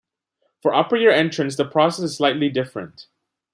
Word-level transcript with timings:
For 0.63 0.73
upper 0.73 0.95
year 0.95 1.11
entrance 1.11 1.57
the 1.57 1.63
process 1.63 2.05
is 2.05 2.17
slightly 2.17 2.49
different. 2.49 3.05